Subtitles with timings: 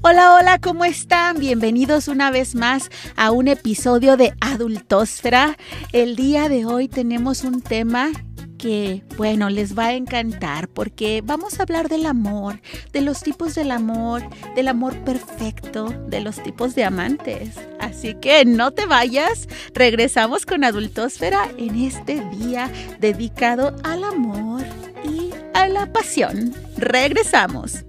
[0.00, 1.40] Hola, hola, ¿cómo están?
[1.40, 5.58] Bienvenidos una vez más a un episodio de Adultosfera.
[5.92, 8.12] El día de hoy tenemos un tema
[8.58, 12.60] que, bueno, les va a encantar porque vamos a hablar del amor,
[12.92, 14.22] de los tipos del amor,
[14.54, 17.56] del amor perfecto, de los tipos de amantes.
[17.80, 22.70] Así que no te vayas, regresamos con Adultosfera en este día
[23.00, 24.62] dedicado al amor
[25.02, 26.54] y a la pasión.
[26.76, 27.87] Regresamos.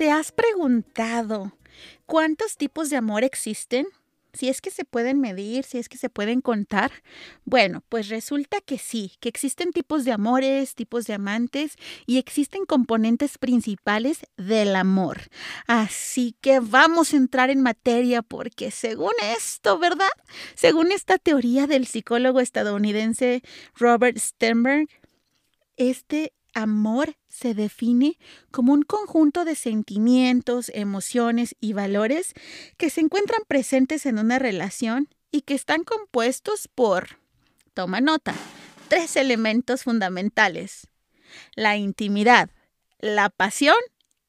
[0.00, 1.52] ¿Te has preguntado
[2.06, 3.86] cuántos tipos de amor existen?
[4.32, 6.90] Si es que se pueden medir, si es que se pueden contar.
[7.44, 11.74] Bueno, pues resulta que sí, que existen tipos de amores, tipos de amantes
[12.06, 15.28] y existen componentes principales del amor.
[15.66, 20.08] Así que vamos a entrar en materia porque según esto, ¿verdad?
[20.54, 23.42] Según esta teoría del psicólogo estadounidense
[23.74, 24.88] Robert Sternberg,
[25.76, 26.32] este
[26.62, 28.18] amor se define
[28.50, 32.34] como un conjunto de sentimientos, emociones y valores
[32.76, 37.18] que se encuentran presentes en una relación y que están compuestos por,
[37.74, 38.34] toma nota,
[38.88, 40.88] tres elementos fundamentales.
[41.54, 42.50] La intimidad,
[42.98, 43.76] la pasión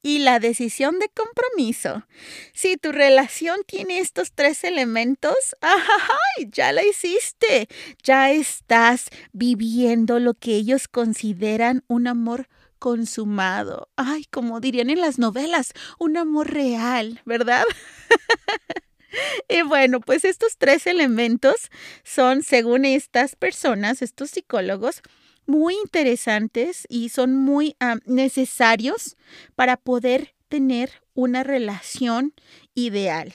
[0.02, 2.06] y la decisión de compromiso.
[2.52, 6.48] Si tu relación tiene estos tres elementos, ¡ay!
[6.50, 7.68] Ya la hiciste.
[8.02, 13.88] Ya estás viviendo lo que ellos consideran un amor consumado.
[13.94, 17.62] Ay, como dirían en las novelas, un amor real, ¿verdad?
[19.48, 21.70] y bueno, pues estos tres elementos
[22.02, 25.00] son, según estas personas, estos psicólogos,
[25.46, 27.76] muy interesantes y son muy
[28.06, 29.16] necesarios
[29.54, 32.34] para poder tener una relación
[32.74, 33.34] ideal.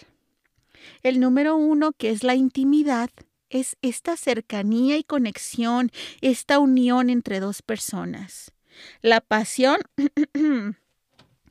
[1.03, 3.09] El número uno, que es la intimidad,
[3.49, 5.91] es esta cercanía y conexión,
[6.21, 8.51] esta unión entre dos personas.
[9.01, 9.77] La pasión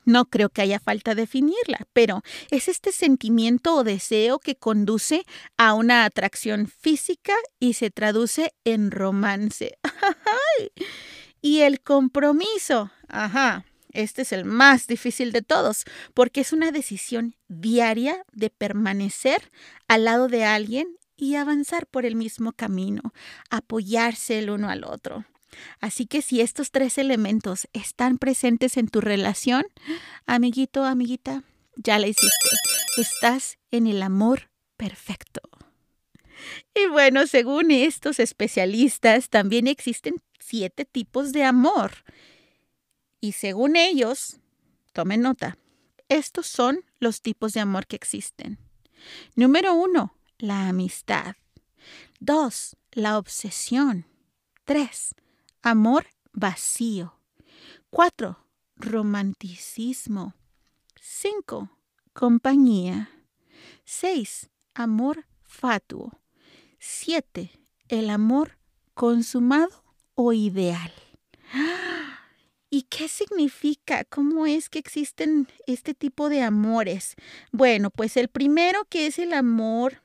[0.06, 5.25] No creo que haya falta definirla, pero es este sentimiento o deseo que conduce
[5.59, 9.77] a una atracción física y se traduce en romance.
[11.43, 12.91] y el compromiso.
[13.09, 13.66] Ajá.
[13.93, 15.84] Este es el más difícil de todos,
[16.15, 19.50] porque es una decisión diaria de permanecer
[19.89, 23.15] al lado de alguien y avanzar por el mismo camino,
[23.50, 25.25] apoyarse el uno al otro.
[25.81, 29.65] Así que si estos tres elementos están presentes en tu relación,
[30.27, 31.44] amiguito, amiguita,
[31.77, 32.56] ya la hiciste.
[32.97, 35.41] Estás en el amor perfecto.
[36.75, 42.05] Y bueno, según estos especialistas, también existen siete tipos de amor.
[43.21, 44.39] Y según ellos,
[44.93, 45.59] tomen nota,
[46.09, 48.59] estos son los tipos de amor que existen.
[49.34, 51.37] Número uno, la amistad.
[52.21, 54.06] Dos, la obsesión.
[54.65, 55.15] Tres,
[55.69, 57.19] Amor vacío.
[57.91, 58.38] 4.
[58.77, 60.37] Romanticismo.
[61.00, 61.69] 5.
[62.12, 63.10] Compañía.
[63.84, 64.49] 6.
[64.75, 66.21] Amor fatuo.
[66.78, 67.50] 7.
[67.88, 68.59] El amor
[68.94, 69.82] consumado
[70.15, 70.93] o ideal.
[72.71, 74.04] ¿Y qué significa?
[74.04, 77.16] ¿Cómo es que existen este tipo de amores?
[77.50, 80.00] Bueno, pues el primero que es el amor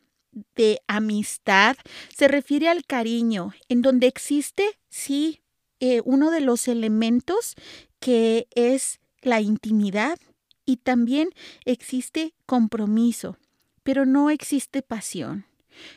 [0.56, 1.76] de amistad
[2.16, 5.41] se refiere al cariño, en donde existe, sí,
[5.82, 7.56] eh, uno de los elementos
[8.00, 10.20] que es la intimidad
[10.64, 11.30] y también
[11.66, 13.38] existe compromiso,
[13.82, 15.46] pero no existe pasión.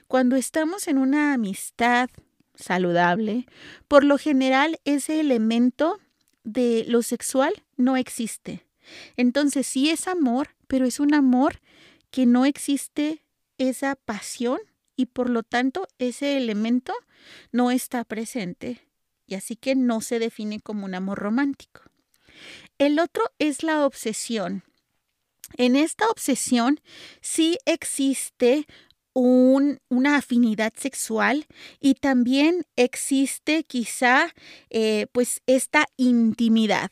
[0.08, 2.08] Cuando estamos en una amistad
[2.54, 3.44] saludable,
[3.86, 6.00] por lo general ese elemento
[6.44, 8.64] de lo sexual no existe.
[9.18, 11.60] Entonces sí es amor, pero es un amor
[12.10, 13.22] que no existe
[13.58, 14.60] esa pasión
[14.96, 16.94] y por lo tanto ese elemento
[17.52, 18.80] no está presente
[19.26, 21.82] y así que no se define como un amor romántico.
[22.78, 24.64] El otro es la obsesión.
[25.56, 26.80] En esta obsesión
[27.20, 28.66] sí existe
[29.14, 31.46] una afinidad sexual
[31.78, 34.34] y también existe quizá
[34.70, 36.90] eh, pues esta intimidad,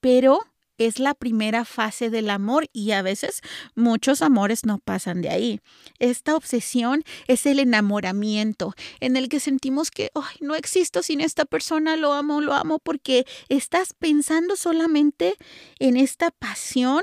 [0.00, 0.40] pero
[0.86, 3.42] es la primera fase del amor y a veces
[3.74, 5.60] muchos amores no pasan de ahí.
[5.98, 10.10] Esta obsesión es el enamoramiento en el que sentimos que
[10.40, 15.34] no existo sin esta persona, lo amo, lo amo porque estás pensando solamente
[15.78, 17.02] en esta pasión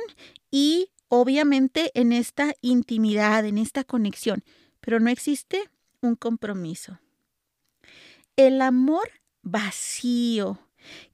[0.51, 4.43] y obviamente en esta intimidad, en esta conexión,
[4.79, 5.69] pero no existe
[6.01, 6.99] un compromiso.
[8.35, 9.09] El amor
[9.41, 10.59] vacío.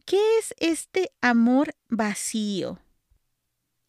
[0.06, 2.80] ¿Qué es este amor vacío?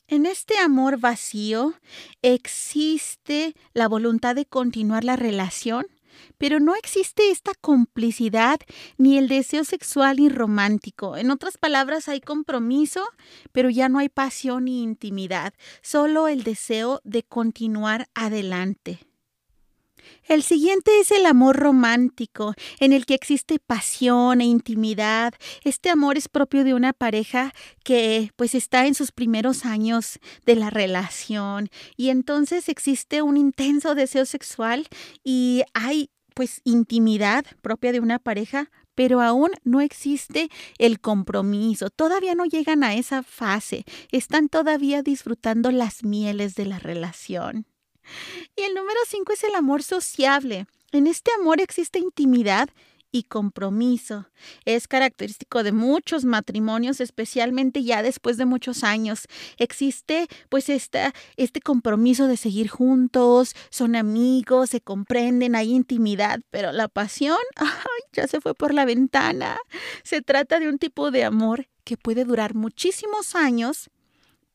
[0.06, 1.74] En este amor vacío
[2.22, 5.86] existe la voluntad de continuar la relación,
[6.38, 8.60] pero no existe esta complicidad
[8.96, 11.16] ni el deseo sexual y romántico.
[11.16, 13.04] En otras palabras, hay compromiso,
[13.50, 15.52] pero ya no hay pasión ni intimidad,
[15.82, 19.00] solo el deseo de continuar adelante.
[20.26, 25.34] El siguiente es el amor romántico, en el que existe pasión e intimidad.
[25.64, 27.52] Este amor es propio de una pareja
[27.84, 33.94] que pues está en sus primeros años de la relación y entonces existe un intenso
[33.94, 34.88] deseo sexual
[35.22, 42.34] y hay pues intimidad propia de una pareja, pero aún no existe el compromiso, todavía
[42.34, 47.66] no llegan a esa fase, están todavía disfrutando las mieles de la relación.
[48.56, 50.66] Y el número cinco es el amor sociable.
[50.92, 52.68] En este amor existe intimidad
[53.14, 54.26] y compromiso.
[54.64, 59.28] Es característico de muchos matrimonios, especialmente ya después de muchos años.
[59.56, 66.72] Existe pues esta, este compromiso de seguir juntos, son amigos, se comprenden, hay intimidad, pero
[66.72, 67.38] la pasión
[68.12, 69.58] ya se fue por la ventana.
[70.02, 73.90] Se trata de un tipo de amor que puede durar muchísimos años,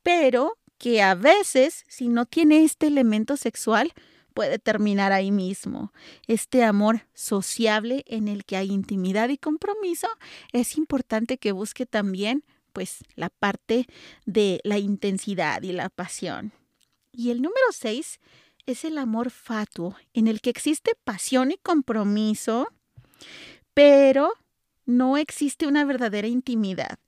[0.03, 3.93] pero que a veces, si no tiene este elemento sexual,
[4.33, 5.91] puede terminar ahí mismo.
[6.25, 10.07] Este amor sociable en el que hay intimidad y compromiso,
[10.53, 12.43] es importante que busque también
[12.73, 13.87] pues la parte
[14.25, 16.53] de la intensidad y la pasión.
[17.11, 18.19] Y el número seis
[18.65, 22.69] es el amor fatuo, en el que existe pasión y compromiso,
[23.73, 24.31] pero
[24.85, 26.99] no existe una verdadera intimidad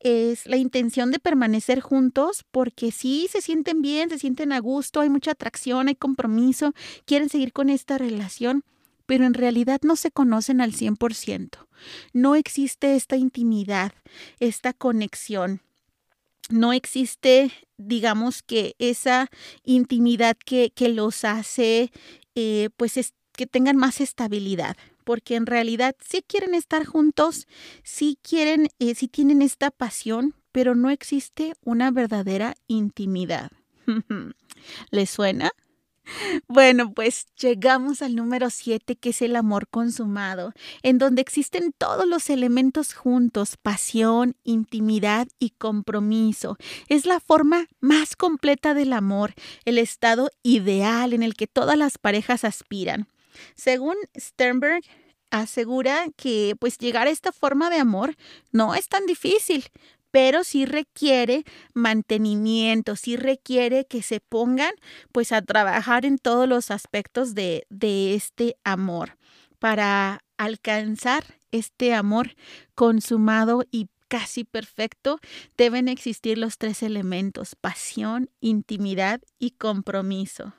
[0.00, 5.00] es la intención de permanecer juntos porque sí se sienten bien, se sienten a gusto,
[5.00, 8.64] hay mucha atracción, hay compromiso, quieren seguir con esta relación,
[9.06, 11.66] pero en realidad no se conocen al 100%.
[12.12, 13.92] No existe esta intimidad,
[14.40, 15.60] esta conexión.
[16.48, 19.28] No existe, digamos que esa
[19.64, 21.90] intimidad que, que los hace,
[22.34, 24.76] eh, pues, es, que tengan más estabilidad
[25.06, 27.46] porque en realidad sí quieren estar juntos,
[27.84, 33.52] sí quieren, eh, sí tienen esta pasión, pero no existe una verdadera intimidad.
[34.90, 35.52] ¿Les suena?
[36.48, 42.06] Bueno, pues llegamos al número siete, que es el amor consumado, en donde existen todos
[42.06, 46.56] los elementos juntos, pasión, intimidad y compromiso.
[46.88, 51.96] Es la forma más completa del amor, el estado ideal en el que todas las
[51.96, 53.06] parejas aspiran.
[53.54, 54.82] Según Sternberg,
[55.30, 58.16] asegura que pues llegar a esta forma de amor
[58.52, 59.64] no es tan difícil,
[60.10, 61.44] pero sí requiere
[61.74, 64.72] mantenimiento, sí requiere que se pongan
[65.12, 69.18] pues a trabajar en todos los aspectos de, de este amor
[69.58, 72.34] para alcanzar este amor
[72.74, 75.18] consumado y casi perfecto,
[75.56, 80.54] deben existir los tres elementos, pasión, intimidad y compromiso.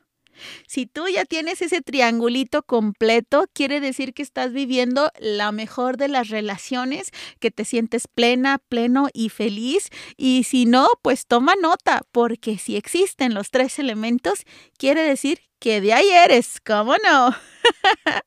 [0.67, 6.07] Si tú ya tienes ese triangulito completo, quiere decir que estás viviendo la mejor de
[6.07, 9.89] las relaciones, que te sientes plena, pleno y feliz.
[10.15, 14.43] Y si no, pues toma nota, porque si existen los tres elementos,
[14.77, 17.35] quiere decir que de ahí eres, ¿cómo no?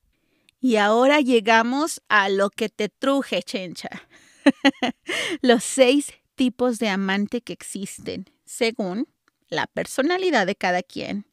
[0.60, 3.88] y ahora llegamos a lo que te truje, chencha.
[5.42, 9.06] los seis tipos de amante que existen, según
[9.48, 11.26] la personalidad de cada quien.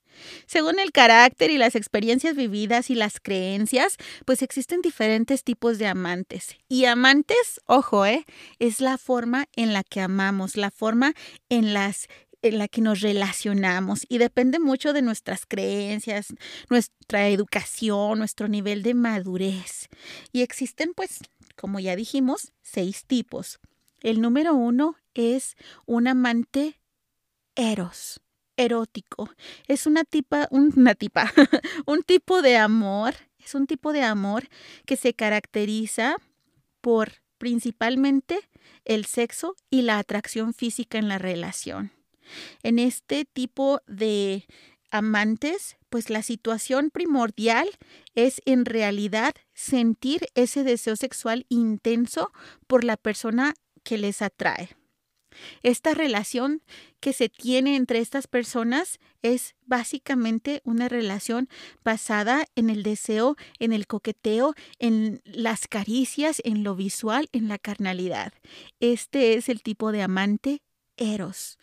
[0.46, 5.88] Según el carácter y las experiencias vividas y las creencias, pues existen diferentes tipos de
[5.88, 6.56] amantes.
[6.68, 8.26] Y amantes, ojo, ¿eh?
[8.60, 11.14] es la forma en la que amamos, la forma
[11.50, 12.08] en las
[12.44, 16.28] en la que nos relacionamos y depende mucho de nuestras creencias,
[16.70, 19.90] nuestra educación, nuestro nivel de madurez.
[20.32, 21.20] Y existen, pues,
[21.56, 23.60] como ya dijimos, seis tipos.
[24.02, 25.56] El número uno es
[25.86, 26.80] un amante
[27.56, 28.22] eros
[28.58, 29.30] erótico.
[29.68, 31.32] Es una tipa, una tipa,
[31.86, 34.50] un tipo de amor, es un tipo de amor
[34.86, 36.18] que se caracteriza
[36.82, 38.40] por principalmente
[38.86, 41.92] el sexo y la atracción física en la relación.
[42.64, 44.46] En este tipo de
[44.92, 47.70] amantes, pues la situación primordial
[48.16, 52.32] es en realidad sentir ese deseo sexual intenso
[52.68, 54.76] por la persona que les atrae.
[55.64, 56.62] Esta relación
[57.00, 61.50] que se tiene entre estas personas es básicamente una relación
[61.84, 67.58] basada en el deseo, en el coqueteo, en las caricias, en lo visual, en la
[67.58, 68.34] carnalidad.
[68.80, 70.62] Este es el tipo de amante
[70.98, 71.58] eros.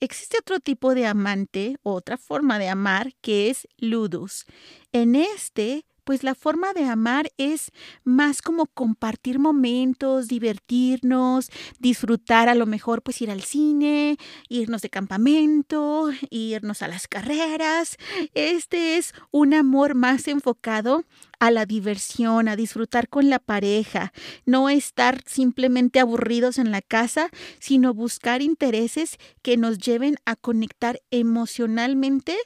[0.00, 4.46] existe otro tipo de amante, otra forma de amar, que es ludus.
[4.90, 7.70] En este pues la forma de amar es
[8.04, 14.16] más como compartir momentos, divertirnos, disfrutar a lo mejor pues ir al cine,
[14.48, 17.96] irnos de campamento, irnos a las carreras.
[18.34, 21.04] Este es un amor más enfocado
[21.42, 24.12] a la diversión, a disfrutar con la pareja,
[24.46, 31.00] no estar simplemente aburridos en la casa, sino buscar intereses que nos lleven a conectar
[31.10, 32.36] emocionalmente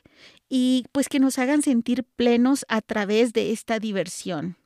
[0.49, 4.57] y pues que nos hagan sentir plenos a través de esta diversión.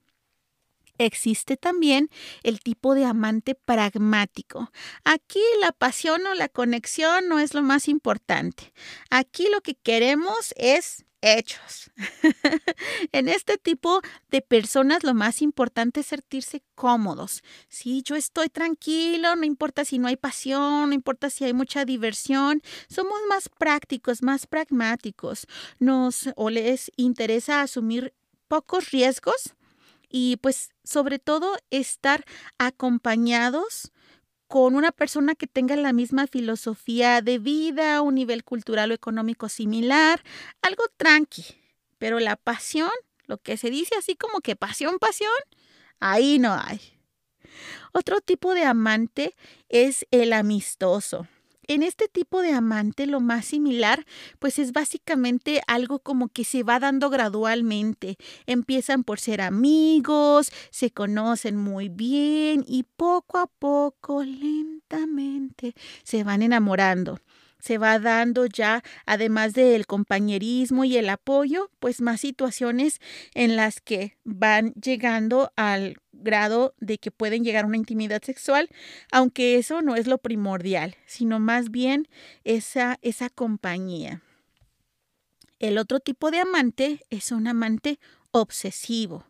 [0.99, 2.11] Existe también
[2.43, 4.71] el tipo de amante pragmático.
[5.03, 8.75] Aquí la pasión o la conexión no es lo más importante.
[9.09, 11.91] Aquí lo que queremos es hechos.
[13.13, 14.01] en este tipo
[14.31, 17.43] de personas lo más importante es sentirse cómodos.
[17.69, 21.85] Si yo estoy tranquilo, no importa si no hay pasión, no importa si hay mucha
[21.85, 25.47] diversión, somos más prácticos, más pragmáticos.
[25.79, 28.15] Nos o les interesa asumir
[28.49, 29.55] pocos riesgos
[30.09, 32.25] y pues sobre todo estar
[32.59, 33.93] acompañados
[34.49, 39.49] con una persona que tenga la misma filosofía de vida, un nivel cultural o económico
[39.49, 40.25] similar,
[40.61, 41.45] algo tranqui.
[42.01, 42.91] Pero la pasión,
[43.27, 45.31] lo que se dice así como que pasión, pasión,
[46.01, 46.81] ahí no hay.
[47.93, 49.37] Otro tipo de amante
[49.69, 51.29] es el amistoso
[51.71, 54.05] en este tipo de amante lo más similar
[54.41, 58.17] pues es básicamente algo como que se va dando gradualmente.
[58.47, 66.43] Empiezan por ser amigos, se conocen muy bien y poco a poco, lentamente, se van
[66.43, 67.21] enamorando
[67.61, 73.01] se va dando ya, además del compañerismo y el apoyo, pues más situaciones
[73.35, 78.69] en las que van llegando al grado de que pueden llegar a una intimidad sexual,
[79.11, 82.09] aunque eso no es lo primordial, sino más bien
[82.45, 84.23] esa, esa compañía.
[85.59, 87.99] El otro tipo de amante es un amante
[88.33, 89.25] obsesivo.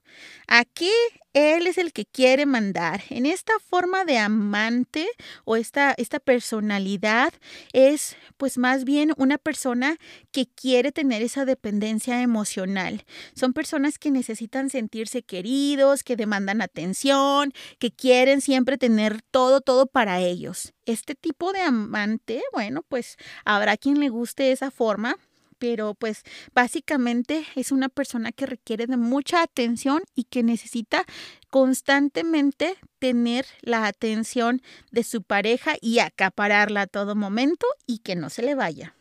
[0.46, 0.90] Aquí
[1.32, 3.02] él es el que quiere mandar.
[3.10, 5.06] En esta forma de amante
[5.44, 7.32] o esta, esta personalidad
[7.72, 9.96] es pues más bien una persona
[10.32, 13.04] que quiere tener esa dependencia emocional.
[13.34, 19.86] Son personas que necesitan sentirse queridos, que demandan atención, que quieren siempre tener todo, todo
[19.86, 20.72] para ellos.
[20.84, 25.16] Este tipo de amante, bueno, pues habrá quien le guste esa forma
[25.60, 31.04] pero pues básicamente es una persona que requiere de mucha atención y que necesita
[31.50, 38.30] constantemente tener la atención de su pareja y acapararla a todo momento y que no
[38.30, 38.96] se le vaya.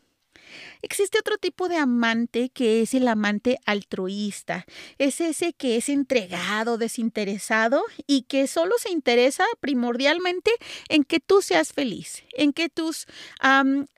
[0.82, 4.66] Existe otro tipo de amante que es el amante altruista.
[4.98, 10.50] Es ese que es entregado, desinteresado y que solo se interesa primordialmente
[10.88, 13.06] en que tú seas feliz, en que tus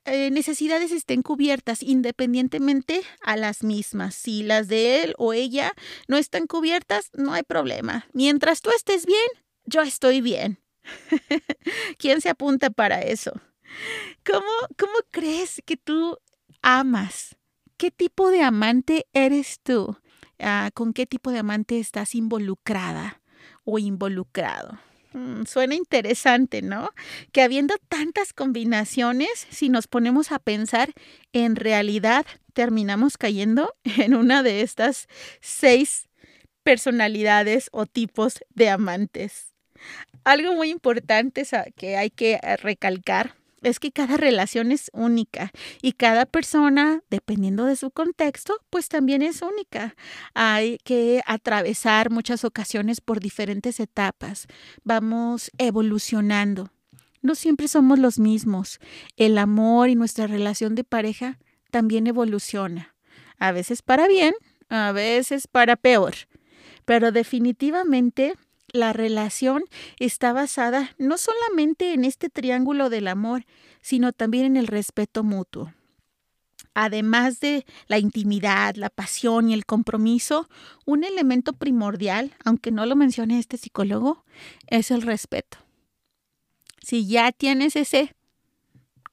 [0.04, 4.14] eh, necesidades estén cubiertas independientemente a las mismas.
[4.14, 5.72] Si las de él o ella
[6.08, 8.06] no están cubiertas, no hay problema.
[8.12, 9.28] Mientras tú estés bien,
[9.64, 10.58] yo estoy bien.
[11.98, 13.32] ¿Quién se apunta para eso?
[14.24, 16.18] ¿Cómo, ¿Cómo crees que tú
[16.62, 17.36] amas?
[17.76, 19.96] ¿Qué tipo de amante eres tú?
[20.38, 23.20] Ah, ¿Con qué tipo de amante estás involucrada
[23.64, 24.78] o involucrado?
[25.12, 26.90] Mm, suena interesante, ¿no?
[27.32, 30.92] Que habiendo tantas combinaciones, si nos ponemos a pensar,
[31.32, 35.08] en realidad terminamos cayendo en una de estas
[35.40, 36.08] seis
[36.62, 39.52] personalidades o tipos de amantes.
[40.24, 41.44] Algo muy importante
[41.76, 45.50] que hay que eh, recalcar es que cada relación es única
[45.80, 49.94] y cada persona, dependiendo de su contexto, pues también es única.
[50.34, 54.46] Hay que atravesar muchas ocasiones por diferentes etapas.
[54.84, 56.70] Vamos evolucionando.
[57.22, 58.80] No siempre somos los mismos.
[59.16, 61.38] El amor y nuestra relación de pareja
[61.70, 62.96] también evoluciona.
[63.38, 64.34] A veces para bien,
[64.68, 66.14] a veces para peor.
[66.84, 68.34] Pero definitivamente
[68.72, 69.64] la relación
[69.98, 73.44] está basada no solamente en este triángulo del amor,
[73.80, 75.72] sino también en el respeto mutuo.
[76.74, 80.48] Además de la intimidad, la pasión y el compromiso,
[80.86, 84.24] un elemento primordial, aunque no lo mencione este psicólogo,
[84.68, 85.58] es el respeto.
[86.80, 88.14] Si ya tienes ese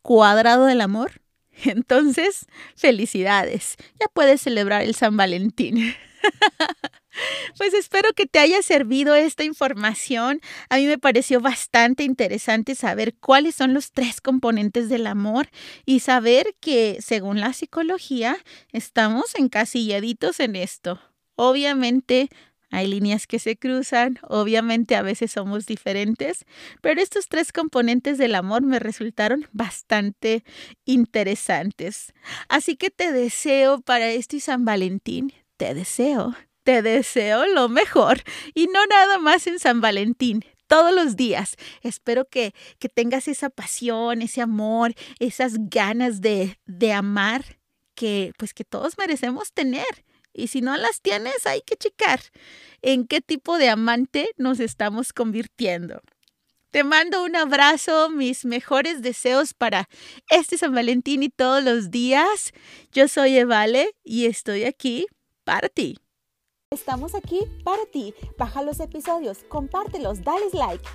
[0.02, 1.22] cuadrado del amor,
[1.66, 5.94] entonces felicidades, ya puedes celebrar el San Valentín.
[7.58, 10.42] Pues espero que te haya servido esta información.
[10.70, 15.50] A mí me pareció bastante interesante saber cuáles son los tres componentes del amor
[15.86, 18.38] y saber que, según la psicología,
[18.72, 21.02] estamos encasilladitos en esto.
[21.36, 22.30] Obviamente
[22.72, 26.46] hay líneas que se cruzan, obviamente a veces somos diferentes,
[26.82, 30.44] pero estos tres componentes del amor me resultaron bastante
[30.86, 32.14] interesantes.
[32.48, 36.36] Así que te deseo para este San Valentín, te deseo,
[36.70, 38.22] te deseo lo mejor
[38.54, 40.46] y no nada más en San Valentín.
[40.68, 41.56] Todos los días.
[41.82, 47.58] Espero que, que tengas esa pasión, ese amor, esas ganas de, de amar
[47.96, 52.20] que pues que todos merecemos tener y si no las tienes, hay que checar
[52.84, 56.04] en qué tipo de amante nos estamos convirtiendo.
[56.70, 59.90] Te mando un abrazo, mis mejores deseos para
[60.30, 62.54] este San Valentín y todos los días.
[62.92, 65.08] Yo soy Evale y estoy aquí
[65.44, 65.98] para ti.
[66.72, 68.14] Estamos aquí para ti.
[68.38, 70.88] Baja los episodios, compártelos, dale like.